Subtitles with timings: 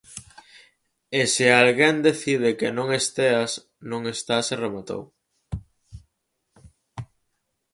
[1.19, 3.51] E se alguén decide que non esteas,
[3.89, 5.03] non estás e rematou.